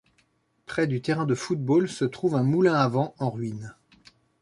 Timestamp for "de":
1.27-1.35